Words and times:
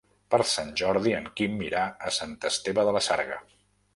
Per 0.35 0.37
Sant 0.51 0.71
Jordi 0.81 1.13
en 1.17 1.27
Quim 1.41 1.61
irà 1.67 1.83
a 2.11 2.15
Sant 2.17 2.35
Esteve 2.51 2.87
de 2.89 2.97
la 2.99 3.05
Sarga. 3.11 3.41